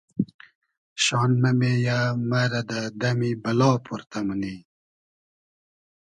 شان 1.03 1.31
مۂ 1.41 1.51
مېیۂ 1.59 1.99
مرۂ 2.29 2.61
دۂ 2.69 2.79
دئمی 2.99 3.31
بئلا 3.43 3.71
پۉرتۂ 3.85 4.19
مونی 4.25 4.55